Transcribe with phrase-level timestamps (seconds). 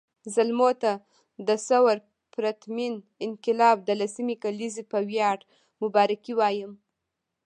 [0.35, 0.91] زلمو ته
[1.47, 1.95] د ثور
[2.33, 2.93] پرتمین
[3.25, 5.37] انقلاب د لسمې کلېزې په وياړ
[5.81, 6.71] مبارکي وایم